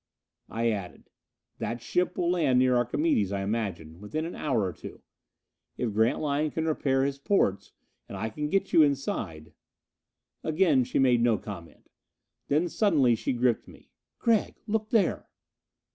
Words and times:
I 0.49 0.71
added, 0.71 1.11
"That 1.59 1.79
ship 1.79 2.17
will 2.17 2.31
land 2.31 2.57
near 2.57 2.75
Archimedes 2.75 3.31
I 3.31 3.43
imagine, 3.43 3.99
within 3.99 4.25
an 4.25 4.33
hour 4.33 4.61
or 4.63 4.73
two! 4.73 5.03
If 5.77 5.93
Grantline 5.93 6.49
can 6.49 6.65
repair 6.65 7.03
his 7.03 7.19
portes, 7.19 7.73
and 8.09 8.17
I 8.17 8.29
can 8.31 8.49
get 8.49 8.73
you 8.73 8.81
inside" 8.81 9.53
Again 10.43 10.83
she 10.85 10.97
made 10.97 11.21
no 11.21 11.37
comment. 11.37 11.91
Then 12.47 12.67
suddenly 12.67 13.13
she 13.13 13.31
gripped 13.31 13.67
me. 13.67 13.91
"Gregg, 14.17 14.55
look 14.65 14.89
there!" 14.89 15.29